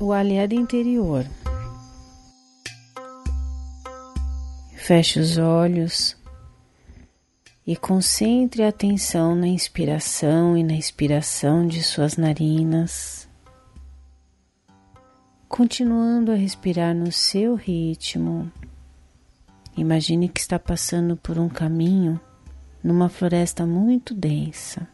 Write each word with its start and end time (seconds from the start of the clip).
o 0.00 0.14
aliado 0.14 0.54
interior. 0.54 1.26
Feche 4.74 5.20
os 5.20 5.36
olhos 5.36 6.16
e 7.66 7.76
concentre 7.76 8.62
a 8.62 8.68
atenção 8.68 9.36
na 9.36 9.46
inspiração 9.46 10.56
e 10.56 10.64
na 10.64 10.72
expiração 10.72 11.66
de 11.66 11.82
suas 11.82 12.16
narinas, 12.16 13.28
continuando 15.46 16.32
a 16.32 16.34
respirar 16.34 16.94
no 16.94 17.12
seu 17.12 17.54
ritmo. 17.54 18.50
Imagine 19.76 20.30
que 20.30 20.40
está 20.40 20.58
passando 20.58 21.14
por 21.14 21.38
um 21.38 21.48
caminho 21.48 22.18
numa 22.82 23.10
floresta 23.10 23.66
muito 23.66 24.14
densa. 24.14 24.88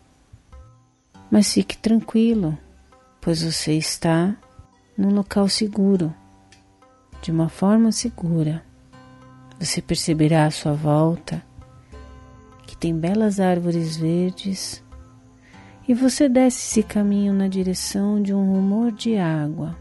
Mas 1.30 1.52
fique 1.52 1.79
tranquilo, 1.79 2.59
pois 3.20 3.43
você 3.43 3.73
está 3.73 4.37
num 4.96 5.12
local 5.12 5.48
seguro, 5.48 6.12
de 7.20 7.30
uma 7.30 7.48
forma 7.48 7.92
segura. 7.92 8.62
Você 9.59 9.82
perceberá 9.82 10.46
à 10.46 10.50
sua 10.50 10.72
volta 10.72 11.42
que 12.66 12.77
tem 12.77 12.96
belas 12.96 13.41
árvores 13.41 13.96
verdes 13.96 14.82
e 15.88 15.95
você 15.95 16.28
desce 16.28 16.59
esse 16.59 16.82
caminho 16.82 17.32
na 17.32 17.48
direção 17.48 18.20
de 18.20 18.34
um 18.34 18.52
rumor 18.52 18.91
de 18.91 19.16
água. 19.16 19.77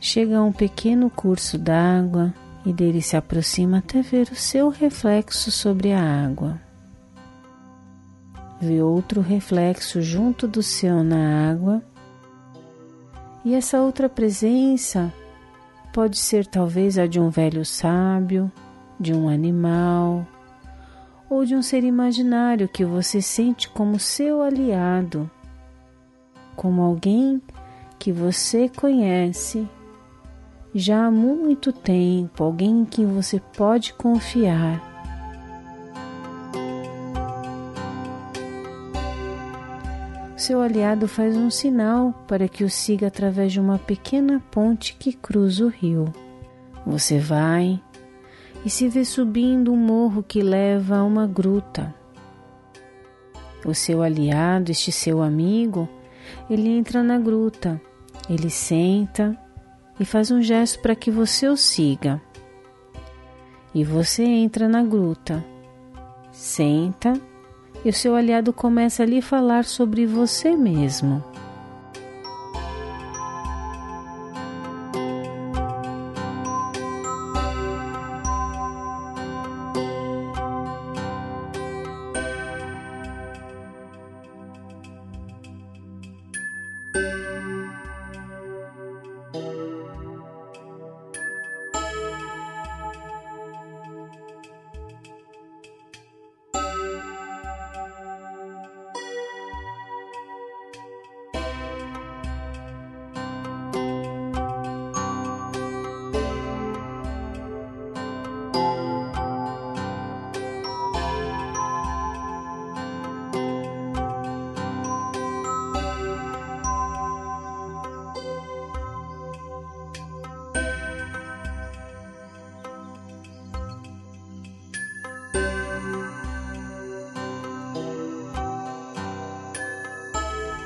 Chega 0.00 0.38
a 0.38 0.42
um 0.42 0.52
pequeno 0.52 1.10
curso 1.10 1.58
d'água 1.58 2.32
e 2.64 2.72
dele 2.72 3.02
se 3.02 3.16
aproxima 3.16 3.78
até 3.78 4.00
ver 4.00 4.28
o 4.32 4.36
seu 4.36 4.68
reflexo 4.68 5.50
sobre 5.50 5.92
a 5.92 6.00
água. 6.00 6.60
Vê 8.60 8.82
outro 8.82 9.20
reflexo 9.20 10.00
junto 10.02 10.48
do 10.48 10.62
seu 10.62 11.04
na 11.04 11.50
água 11.50 11.82
e 13.48 13.54
essa 13.54 13.80
outra 13.80 14.10
presença 14.10 15.10
pode 15.90 16.18
ser 16.18 16.46
talvez 16.46 16.98
a 16.98 17.06
de 17.06 17.18
um 17.18 17.30
velho 17.30 17.64
sábio, 17.64 18.52
de 19.00 19.14
um 19.14 19.26
animal 19.26 20.26
ou 21.30 21.46
de 21.46 21.56
um 21.56 21.62
ser 21.62 21.82
imaginário 21.82 22.68
que 22.68 22.84
você 22.84 23.22
sente 23.22 23.66
como 23.70 23.98
seu 23.98 24.42
aliado, 24.42 25.30
como 26.54 26.82
alguém 26.82 27.40
que 27.98 28.12
você 28.12 28.68
conhece 28.68 29.66
já 30.74 31.06
há 31.06 31.10
muito 31.10 31.72
tempo, 31.72 32.44
alguém 32.44 32.80
em 32.80 32.84
quem 32.84 33.06
você 33.06 33.40
pode 33.56 33.94
confiar 33.94 34.87
seu 40.48 40.62
aliado 40.62 41.06
faz 41.06 41.36
um 41.36 41.50
sinal 41.50 42.24
para 42.26 42.48
que 42.48 42.64
o 42.64 42.70
siga 42.70 43.08
através 43.08 43.52
de 43.52 43.60
uma 43.60 43.78
pequena 43.78 44.42
ponte 44.50 44.94
que 44.94 45.12
cruza 45.12 45.66
o 45.66 45.68
rio. 45.68 46.06
Você 46.86 47.18
vai 47.18 47.78
e 48.64 48.70
se 48.70 48.88
vê 48.88 49.04
subindo 49.04 49.70
um 49.70 49.76
morro 49.76 50.22
que 50.22 50.40
leva 50.40 50.96
a 50.96 51.04
uma 51.04 51.26
gruta. 51.26 51.94
O 53.62 53.74
seu 53.74 54.00
aliado, 54.02 54.70
este 54.70 54.90
seu 54.90 55.20
amigo, 55.20 55.86
ele 56.48 56.70
entra 56.70 57.02
na 57.02 57.18
gruta, 57.18 57.78
ele 58.26 58.48
senta 58.48 59.38
e 60.00 60.04
faz 60.06 60.30
um 60.30 60.40
gesto 60.40 60.80
para 60.80 60.96
que 60.96 61.10
você 61.10 61.46
o 61.46 61.58
siga. 61.58 62.22
E 63.74 63.84
você 63.84 64.24
entra 64.24 64.66
na 64.66 64.82
gruta, 64.82 65.44
senta 66.32 67.12
e 67.84 67.88
o 67.88 67.92
seu 67.92 68.14
aliado 68.14 68.52
começa 68.52 69.02
a 69.02 69.06
lhe 69.06 69.20
falar 69.20 69.64
sobre 69.64 70.06
você 70.06 70.56
mesmo. 70.56 71.22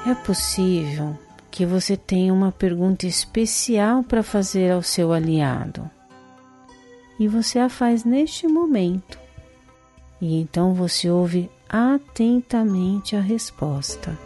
É 0.05 0.15
possível 0.15 1.17
que 1.49 1.65
você 1.65 1.97
tenha 1.97 2.35
uma 2.35 2.51
pergunta 2.51 3.07
especial 3.07 4.03
para 4.03 4.23
fazer 4.23 4.73
ao 4.73 4.83
seu 4.83 5.13
aliado. 5.13 5.89
E 7.21 7.29
você 7.29 7.61
a 7.61 7.69
faz 7.69 8.05
neste 8.05 8.49
momento. 8.49 9.17
E 10.21 10.41
então 10.41 10.75
você 10.75 11.09
ouve 11.09 11.49
atentamente 11.69 13.15
a 13.15 13.21
resposta. 13.21 14.19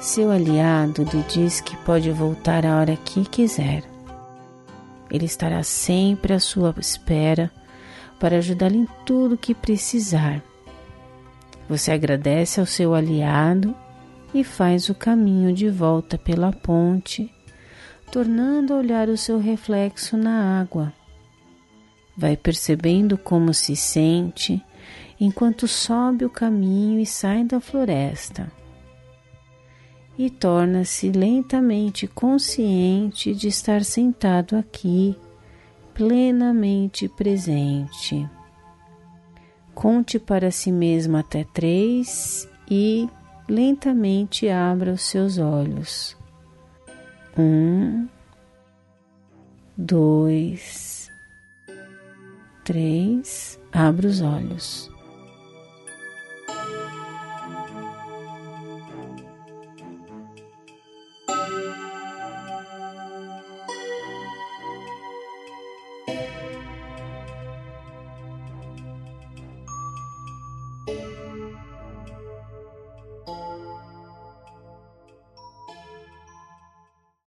Seu 0.00 0.30
aliado 0.30 1.02
lhe 1.02 1.22
diz 1.24 1.60
que 1.60 1.76
pode 1.76 2.10
voltar 2.10 2.64
a 2.64 2.78
hora 2.78 2.96
que 2.96 3.22
quiser. 3.22 3.84
Ele 5.10 5.26
estará 5.26 5.62
sempre 5.62 6.32
à 6.32 6.40
sua 6.40 6.74
espera 6.78 7.50
para 8.18 8.38
ajudá-lo 8.38 8.76
em 8.76 8.88
tudo 9.04 9.36
que 9.36 9.54
precisar. 9.54 10.42
Você 11.68 11.92
agradece 11.92 12.60
ao 12.60 12.64
seu 12.64 12.94
aliado 12.94 13.76
e 14.32 14.42
faz 14.42 14.88
o 14.88 14.94
caminho 14.94 15.52
de 15.52 15.68
volta 15.68 16.16
pela 16.16 16.50
ponte, 16.50 17.30
tornando 18.10 18.72
a 18.72 18.78
olhar 18.78 19.10
o 19.10 19.18
seu 19.18 19.38
reflexo 19.38 20.16
na 20.16 20.58
água. 20.62 20.94
Vai 22.16 22.38
percebendo 22.38 23.18
como 23.18 23.52
se 23.52 23.76
sente 23.76 24.64
enquanto 25.20 25.68
sobe 25.68 26.24
o 26.24 26.30
caminho 26.30 26.98
e 26.98 27.04
sai 27.04 27.44
da 27.44 27.60
floresta 27.60 28.59
e 30.20 30.28
torna-se 30.28 31.10
lentamente 31.10 32.06
consciente 32.06 33.34
de 33.34 33.48
estar 33.48 33.82
sentado 33.82 34.54
aqui, 34.54 35.16
plenamente 35.94 37.08
presente. 37.08 38.28
Conte 39.74 40.18
para 40.18 40.50
si 40.50 40.70
mesmo 40.70 41.16
até 41.16 41.42
três 41.54 42.46
e 42.70 43.08
lentamente 43.48 44.46
abra 44.50 44.92
os 44.92 45.00
seus 45.00 45.38
olhos. 45.38 46.14
Um, 47.38 48.06
dois, 49.74 51.10
três. 52.62 53.58
Abra 53.72 54.06
os 54.06 54.20
olhos. 54.20 54.89